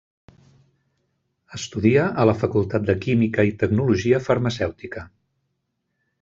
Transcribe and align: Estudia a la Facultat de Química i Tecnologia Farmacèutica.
Estudia 1.57 2.05
a 2.23 2.25
la 2.29 2.35
Facultat 2.45 2.89
de 2.89 2.97
Química 3.05 3.47
i 3.51 3.55
Tecnologia 3.61 4.23
Farmacèutica. 4.31 5.07